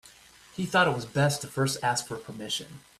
He 0.55 0.65
thought 0.65 0.87
it 0.87 0.95
was 0.95 1.05
best 1.05 1.41
to 1.41 1.47
first 1.47 1.77
ask 1.83 2.07
for 2.07 2.15
permission. 2.17 2.79